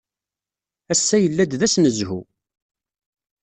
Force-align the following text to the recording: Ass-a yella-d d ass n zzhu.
Ass-a 0.93 1.17
yella-d 1.23 1.51
d 1.59 1.61
ass 1.65 1.75
n 1.77 1.85
zzhu. 1.95 2.19